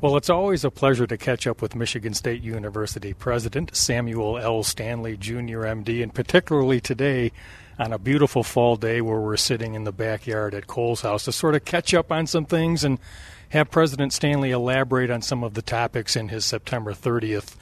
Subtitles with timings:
[0.00, 4.62] Well, it's always a pleasure to catch up with Michigan State University President Samuel L.
[4.62, 7.32] Stanley, Jr., MD, and particularly today
[7.80, 11.32] on a beautiful fall day where we're sitting in the backyard at Cowles house to
[11.32, 13.00] sort of catch up on some things and
[13.48, 17.56] have President Stanley elaborate on some of the topics in his September 30th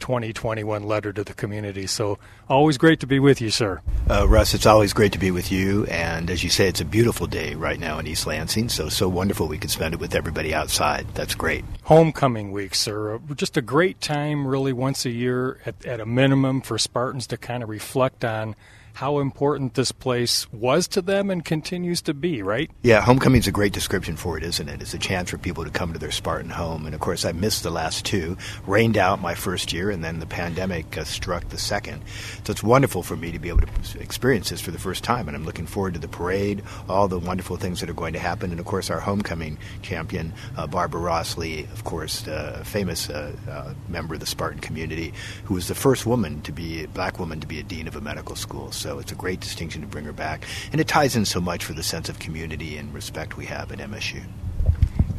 [0.00, 1.86] 2021 letter to the community.
[1.86, 2.18] So,
[2.48, 3.80] always great to be with you, sir.
[4.08, 5.84] Uh, Russ, it's always great to be with you.
[5.86, 8.68] And as you say, it's a beautiful day right now in East Lansing.
[8.68, 11.06] So, so wonderful we could spend it with everybody outside.
[11.14, 11.64] That's great.
[11.84, 13.20] Homecoming week, sir.
[13.34, 17.36] Just a great time, really, once a year at, at a minimum for Spartans to
[17.36, 18.54] kind of reflect on
[18.96, 22.70] how important this place was to them and continues to be, right?
[22.80, 24.80] Yeah, homecoming's a great description for it, isn't it?
[24.80, 26.86] It's a chance for people to come to their Spartan home.
[26.86, 28.38] And of course, I missed the last two.
[28.66, 32.00] Rained out my first year, and then the pandemic uh, struck the second.
[32.44, 35.28] So it's wonderful for me to be able to experience this for the first time.
[35.28, 38.18] And I'm looking forward to the parade, all the wonderful things that are going to
[38.18, 38.50] happen.
[38.50, 43.74] And of course, our homecoming champion, uh, Barbara Ross-Lee, of course, uh, famous uh, uh,
[43.90, 45.12] member of the Spartan community,
[45.44, 48.00] who was the first woman to be, black woman to be a dean of a
[48.00, 48.72] medical school.
[48.72, 50.44] So so it's a great distinction to bring her back.
[50.70, 53.72] And it ties in so much for the sense of community and respect we have
[53.72, 54.22] at MSU.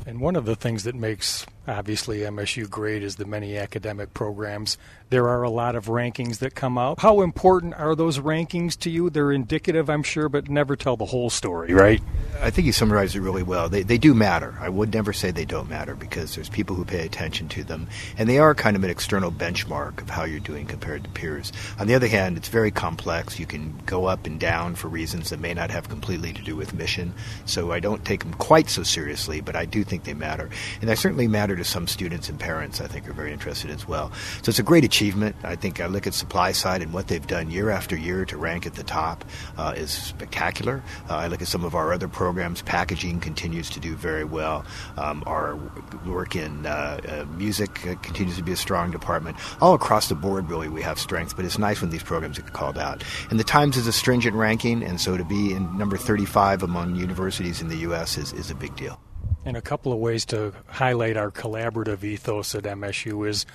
[0.05, 4.77] And one of the things that makes obviously MSU grade is the many academic programs.
[5.09, 6.99] There are a lot of rankings that come out.
[6.99, 9.09] How important are those rankings to you?
[9.09, 12.01] They're indicative, I'm sure, but never tell the whole story, right?
[12.41, 13.69] I think you summarized it really well.
[13.69, 14.57] They, they do matter.
[14.59, 17.87] I would never say they don't matter because there's people who pay attention to them,
[18.17, 21.51] and they are kind of an external benchmark of how you're doing compared to peers.
[21.79, 23.39] On the other hand, it's very complex.
[23.39, 26.55] You can go up and down for reasons that may not have completely to do
[26.55, 27.13] with mission.
[27.45, 30.49] So I don't take them quite so seriously, but I do think they matter.
[30.81, 33.87] And they certainly matter to some students and parents, I think, are very interested as
[33.87, 34.11] well.
[34.41, 35.35] So it's a great achievement.
[35.43, 38.37] I think I look at supply side and what they've done year after year to
[38.37, 39.25] rank at the top
[39.57, 40.83] uh, is spectacular.
[41.09, 42.61] Uh, I look at some of our other programs.
[42.61, 44.65] Packaging continues to do very well.
[44.97, 45.57] Um, our
[46.05, 49.37] work in uh, uh, music uh, continues to be a strong department.
[49.61, 52.53] All across the board, really, we have strengths, but it's nice when these programs get
[52.53, 53.03] called out.
[53.29, 56.95] And the Times is a stringent ranking, and so to be in number 35 among
[56.95, 58.17] universities in the U.S.
[58.17, 58.99] is, is a big deal.
[59.47, 63.45] And a couple of ways to highlight our collaborative ethos at MSU is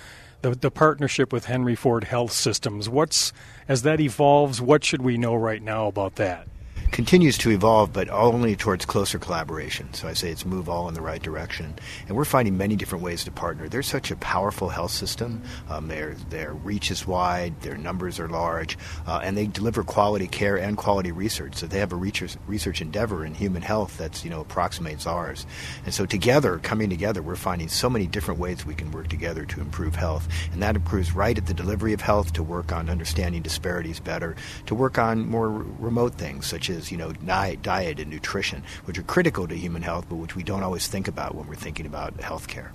[0.41, 2.89] the, the partnership with Henry Ford Health Systems.
[2.89, 3.31] What's
[3.69, 6.49] as that evolves, what should we know right now about that?
[6.93, 9.93] Continues to evolve, but only towards closer collaboration.
[9.95, 11.75] So I say it's move all in the right direction.
[12.07, 13.67] And we're finding many different ways to partner.
[13.67, 15.43] They're such a powerful health system.
[15.71, 18.77] Um, their, their reach is wide, their numbers are large,
[19.07, 21.57] uh, and they deliver quality care and quality research.
[21.57, 25.47] So they have a research, research endeavor in human health that's, you know, approximates ours.
[25.87, 29.47] And so together, coming together, we're finding so many different ways we can work together
[29.47, 30.29] to improve health.
[30.53, 34.37] And that improves right at the delivery of health, to work on understanding disparities better,
[34.67, 38.98] to work on more remote things such as you know, diet, diet and nutrition, which
[38.98, 41.87] are critical to human health, but which we don't always think about when we're thinking
[41.87, 42.70] about healthcare.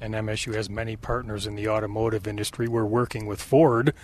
[0.00, 2.68] And MSU has many partners in the automotive industry.
[2.68, 3.94] We're working with Ford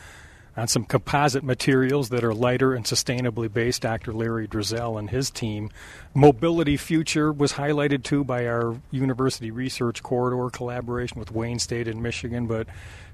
[0.57, 3.83] on some composite materials that are lighter and sustainably based.
[3.83, 4.13] Dr.
[4.13, 5.71] Larry Drzal and his team.
[6.15, 12.03] Mobility Future was highlighted too by our University Research Corridor collaboration with Wayne State in
[12.03, 12.47] Michigan.
[12.47, 12.67] But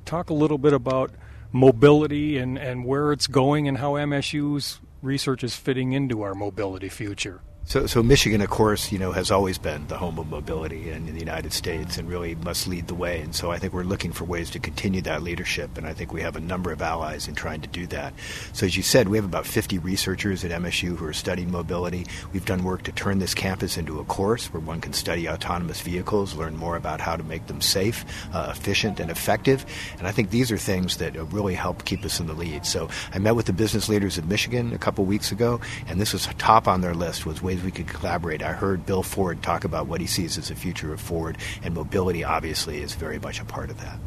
[0.04, 1.12] talk a little bit about
[1.52, 6.88] mobility and, and where it's going and how MSU's research is fitting into our mobility
[6.88, 7.40] future.
[7.68, 11.06] So, so Michigan, of course, you know, has always been the home of mobility in,
[11.06, 13.20] in, the United States, and really must lead the way.
[13.20, 16.10] And so, I think we're looking for ways to continue that leadership, and I think
[16.10, 18.14] we have a number of allies in trying to do that.
[18.54, 22.06] So, as you said, we have about 50 researchers at MSU who are studying mobility.
[22.32, 25.82] We've done work to turn this campus into a course where one can study autonomous
[25.82, 29.66] vehicles, learn more about how to make them safe, uh, efficient, and effective.
[29.98, 32.64] And I think these are things that really help keep us in the lead.
[32.64, 36.14] So, I met with the business leaders of Michigan a couple weeks ago, and this
[36.14, 38.42] was top on their list was ways ways we could collaborate.
[38.42, 41.74] I heard Bill Ford talk about what he sees as the future of Ford, and
[41.74, 43.98] mobility obviously is very much a part of that.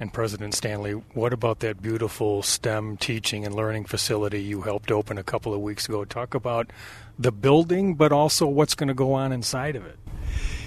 [0.00, 5.16] And President Stanley, what about that beautiful STEM teaching and learning facility you helped open
[5.16, 6.04] a couple of weeks ago?
[6.04, 6.72] Talk about
[7.18, 9.98] the building, but also what's going to go on inside of it.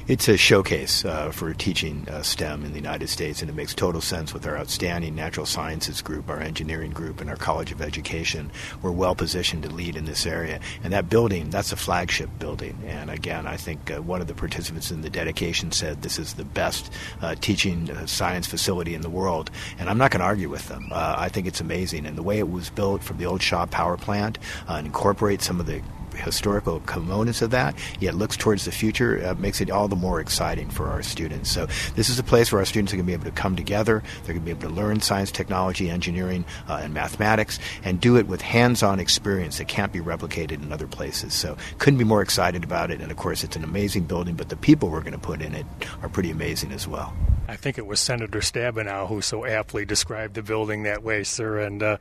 [0.08, 3.74] It's a showcase uh, for teaching uh, STEM in the United States, and it makes
[3.74, 7.82] total sense with our outstanding natural sciences group, our engineering group, and our College of
[7.82, 8.52] Education.
[8.84, 10.60] We're well positioned to lead in this area.
[10.84, 12.78] And that building, that's a flagship building.
[12.86, 16.36] And again, I think uh, one of the participants in the dedication said this is
[16.36, 16.94] the best
[17.24, 19.50] uh, teaching uh, science facility in the world.
[19.80, 20.90] And I'm not going to argue with them.
[20.92, 22.06] Uh, I think it's amazing.
[22.06, 24.38] And the way it was built from the old Shaw power plant
[24.70, 25.82] incorporates some of the
[26.16, 30.20] historical components of that, yet looks towards the future, uh, makes it all the more
[30.20, 31.52] exciting for our students.
[31.52, 33.56] So this is a place where our students are going to be able to come
[33.56, 34.04] together.
[34.24, 38.18] They're going to be able to learn science, technology, engineering, uh, and mathematics, and do
[38.18, 41.34] it with hands-on experience that can't be replicated in other places.
[41.34, 43.02] So couldn't be more excited about it.
[43.02, 45.54] And of course, it's an amazing building, but the people we're going to put in
[45.54, 45.66] it
[46.02, 47.14] are pretty amazing as well.
[47.48, 51.60] I think it was Senator Stabenow who so aptly described the building that way, sir.
[51.60, 51.98] And uh,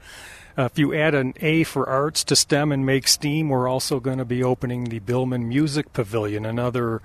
[0.57, 4.19] if you add an A for arts to STEM and make STEAM, we're also going
[4.19, 7.03] to be opening the Billman Music Pavilion, another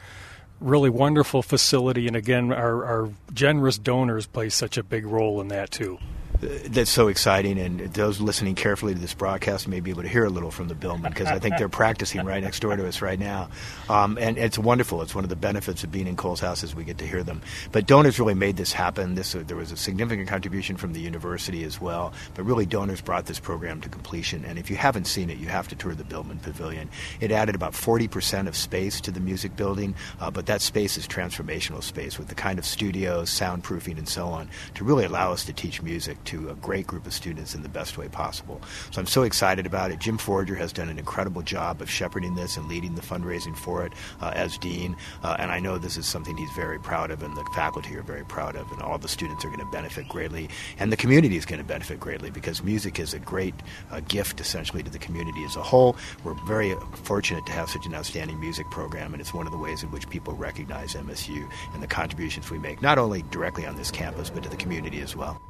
[0.61, 2.07] really wonderful facility.
[2.07, 5.99] And again, our, our generous donors play such a big role in that too
[6.41, 7.59] that's so exciting.
[7.59, 10.67] And those listening carefully to this broadcast may be able to hear a little from
[10.67, 13.49] the Billman because I think they're practicing right next door to us right now.
[13.89, 15.01] Um, and it's wonderful.
[15.01, 17.23] It's one of the benefits of being in Cowles house is we get to hear
[17.23, 17.41] them.
[17.71, 19.15] But donors really made this happen.
[19.15, 22.13] This uh, there was a significant contribution from the university as well.
[22.35, 24.45] But really, donors brought this program to completion.
[24.45, 26.89] And if you haven't seen it, you have to tour the Billman Pavilion.
[27.19, 31.07] It added about 40% of space to the music building, uh, but that space is
[31.07, 35.45] transformational space with the kind of studios, soundproofing, and so on to really allow us
[35.45, 38.61] to teach music to a great group of students in the best way possible.
[38.91, 39.99] So I'm so excited about it.
[39.99, 43.83] Jim Forger has done an incredible job of shepherding this and leading the fundraising for
[43.83, 47.23] it uh, as dean, uh, and I know this is something he's very proud of,
[47.23, 50.07] and the faculty are very proud of, and all the students are going to benefit
[50.07, 53.55] greatly, and the community is going to benefit greatly because music is a great
[53.89, 55.95] uh, gift essentially to the community as a whole.
[56.23, 59.57] We're very fortunate to have such an outstanding music program, and it's one of the
[59.57, 63.75] ways in which people recognize MSU and the contributions we make, not only directly on
[63.75, 65.41] this campus, but to the community as well.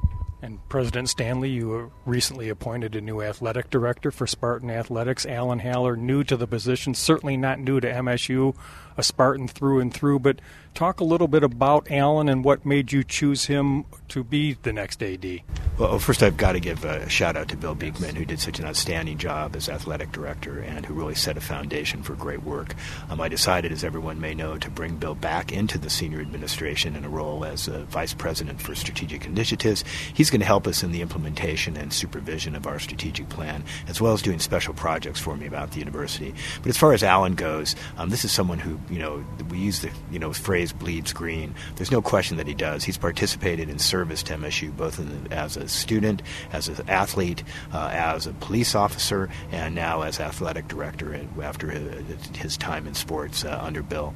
[0.42, 5.96] And President Stanley, you recently appointed a new athletic director for Spartan Athletics, Alan Haller,
[5.96, 8.56] new to the position, certainly not new to MSU,
[9.00, 10.20] a Spartan through and through.
[10.20, 10.40] But
[10.74, 14.72] talk a little bit about Alan and what made you choose him to be the
[14.72, 15.40] next AD.
[15.78, 18.58] Well, first I've got to give a shout out to Bill Beekman, who did such
[18.58, 22.74] an outstanding job as athletic director and who really set a foundation for great work.
[23.08, 26.96] Um, I decided, as everyone may know, to bring Bill back into the senior administration
[26.96, 29.84] in a role as a vice president for strategic initiatives.
[30.14, 34.00] He's going to help us in the implementation and supervision of our strategic plan, as
[34.00, 36.34] well as doing special projects for me about the university.
[36.62, 39.80] But as far as Alan goes, um, this is someone who you know, we use
[39.80, 41.54] the you know phrase bleeds green.
[41.76, 42.84] There's no question that he does.
[42.84, 46.22] He's participated in service to MSU both the, as a student,
[46.52, 47.42] as an athlete,
[47.72, 53.44] uh, as a police officer, and now as athletic director after his time in sports
[53.44, 54.14] uh, under Bill.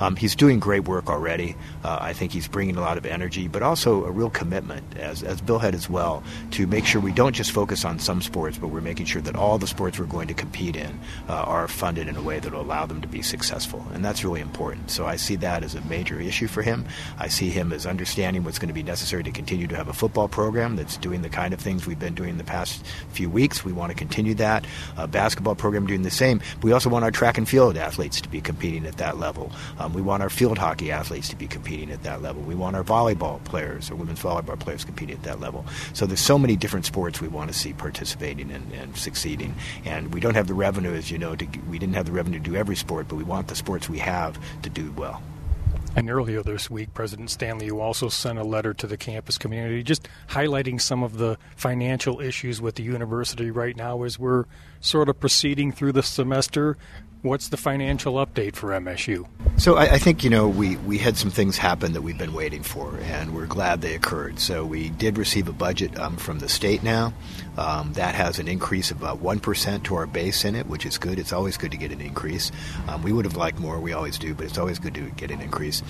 [0.00, 1.56] Um, he's doing great work already.
[1.84, 5.22] Uh, I think he's bringing a lot of energy, but also a real commitment, as,
[5.22, 6.22] as Bill had as well,
[6.52, 9.36] to make sure we don't just focus on some sports, but we're making sure that
[9.36, 12.52] all the sports we're going to compete in uh, are funded in a way that
[12.52, 13.86] will allow them to be successful.
[13.92, 14.90] And that's really important.
[14.90, 16.84] So I see that as a major issue for him.
[17.18, 19.92] I see him as understanding what's going to be necessary to continue to have a
[19.92, 23.64] football program that's doing the kind of things we've been doing the past few weeks.
[23.64, 24.64] We want to continue that.
[24.96, 26.40] A basketball program doing the same.
[26.62, 29.52] We also want our track and field athletes to be competing at that level.
[29.78, 32.42] Um, we want our field hockey athletes to be competing at that level.
[32.42, 35.64] We want our volleyball players or women's volleyball players competing at that level.
[35.92, 39.54] So there's so many different sports we want to see participating and, and succeeding.
[39.84, 42.38] And we don't have the revenue, as you know, to, we didn't have the revenue
[42.38, 45.22] to do every sport, but we want the sports we have to do well.
[45.96, 49.82] And earlier this week, President Stanley, you also sent a letter to the campus community
[49.82, 54.44] just highlighting some of the financial issues with the university right now as we're
[54.80, 56.76] sort of proceeding through the semester.
[57.22, 59.26] What's the financial update for MSU?
[59.58, 62.32] So I, I, think you know we, we had some things happen that we've been
[62.32, 64.38] waiting for, and we're glad they occurred.
[64.38, 67.12] So we did receive a budget um, from the state now.
[67.58, 70.86] Um, that has an increase of about one percent to our base in it, which
[70.86, 71.18] is good.
[71.18, 72.50] It's always good to get an increase.
[72.88, 73.78] Um, we would have liked more.
[73.80, 75.82] We always do, but it's always good to get an increase.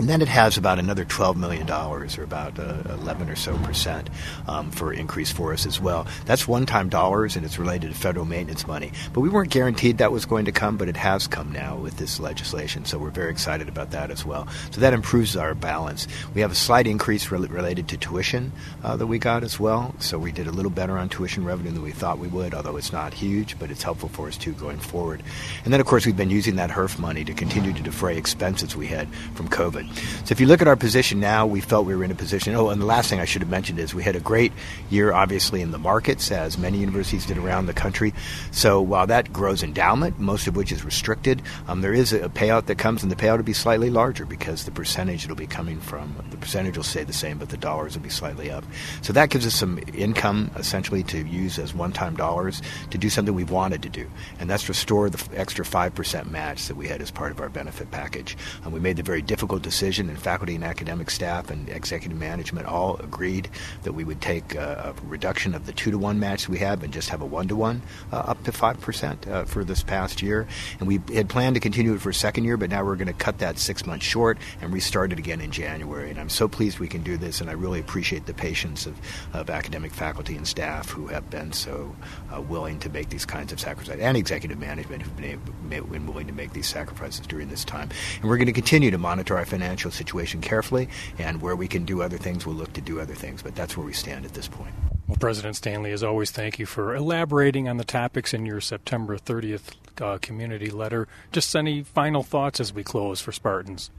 [0.00, 4.08] And then it has about another $12 million, or about uh, 11 or so percent,
[4.48, 6.06] um, for increase for us as well.
[6.24, 8.92] That's one time dollars, and it's related to federal maintenance money.
[9.12, 11.98] But we weren't guaranteed that was going to come, but it has come now with
[11.98, 12.86] this legislation.
[12.86, 14.48] So we're very excited about that as well.
[14.70, 16.08] So that improves our balance.
[16.32, 19.94] We have a slight increase re- related to tuition uh, that we got as well.
[19.98, 22.78] So we did a little better on tuition revenue than we thought we would, although
[22.78, 25.22] it's not huge, but it's helpful for us too going forward.
[25.64, 28.74] And then, of course, we've been using that HEERF money to continue to defray expenses
[28.74, 29.89] we had from COVID.
[30.24, 32.54] So if you look at our position now, we felt we were in a position.
[32.54, 34.52] Oh, and the last thing I should have mentioned is we had a great
[34.90, 38.14] year, obviously, in the markets, as many universities did around the country.
[38.50, 42.66] So while that grows endowment, most of which is restricted, um, there is a payout
[42.66, 45.80] that comes, and the payout will be slightly larger because the percentage it'll be coming
[45.80, 48.64] from, the percentage will stay the same, but the dollars will be slightly up.
[49.02, 53.34] So that gives us some income, essentially, to use as one-time dollars to do something
[53.34, 57.10] we've wanted to do, and that's restore the extra 5% match that we had as
[57.10, 58.36] part of our benefit package.
[58.62, 62.18] And we made the very difficult decision decision, and faculty and academic staff and executive
[62.18, 63.48] management all agreed
[63.84, 66.82] that we would take a, a reduction of the two to one match we have
[66.82, 70.22] and just have a one to one up to five percent uh, for this past
[70.22, 70.48] year.
[70.80, 73.06] And we had planned to continue it for a second year, but now we're going
[73.06, 76.10] to cut that six months short and restart it again in January.
[76.10, 78.98] And I'm so pleased we can do this, and I really appreciate the patience of,
[79.32, 81.94] of academic faculty and staff who have been so
[82.34, 85.38] uh, willing to make these kinds of sacrifices, and executive management who've been,
[85.70, 87.88] able, been willing to make these sacrifices during this time.
[88.20, 89.59] And we're going to continue to monitor our financial
[89.90, 90.88] situation carefully,
[91.18, 93.42] and where we can do other things, we'll look to do other things.
[93.42, 94.74] But that's where we stand at this point.
[95.06, 99.18] Well, President Stanley, as always, thank you for elaborating on the topics in your September
[99.18, 101.08] 30th uh, community letter.
[101.32, 103.90] Just any final thoughts as we close for Spartans?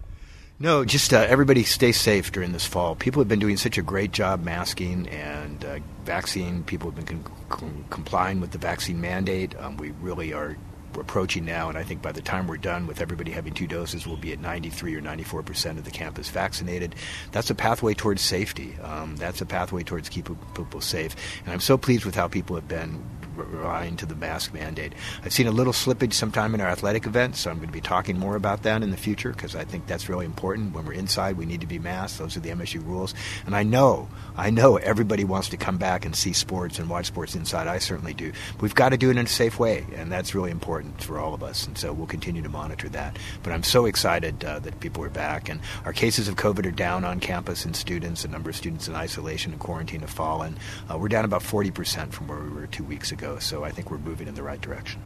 [0.62, 2.96] No, just uh, everybody stay safe during this fall.
[2.96, 6.63] People have been doing such a great job masking and uh, vaccine.
[6.63, 9.56] People have been con- con- complying with the vaccine mandate.
[9.60, 10.56] Um, we really are
[10.98, 14.06] approaching now, and I think by the time we're done with everybody having two doses,
[14.06, 16.96] we'll be at 93 or 94 percent of the campus vaccinated.
[17.32, 18.76] That's a pathway towards safety.
[18.84, 21.16] Um, that's a pathway towards keeping people safe.
[21.46, 23.04] And I'm so pleased with how people have been
[23.36, 24.94] relying to the mask mandate.
[25.24, 27.82] I've seen a little slippage sometime in our athletic events, so I'm going to be
[27.82, 30.74] talking more about that in the future because I think that's really important.
[30.74, 32.20] When we're inside, we need to be masked.
[32.20, 33.14] Those are the MSU rules.
[33.46, 37.08] And I know, I know everybody wants to come back and see sports and watch
[37.08, 37.68] sports inside.
[37.68, 38.32] I certainly do.
[38.54, 41.20] But we've got to do it in a safe way, and that's really important for
[41.20, 41.66] all of us.
[41.68, 43.18] And so we'll continue to monitor that.
[43.44, 46.72] But I'm so excited uh, that people are back, and our cases of COVID are
[46.72, 48.24] down on campus and students.
[48.24, 50.58] The number of students in isolation and quarantine have fallen.
[50.90, 53.31] Uh, we're down about 40% from where we were two weeks ago.
[53.40, 55.04] So I think we're moving in the right direction.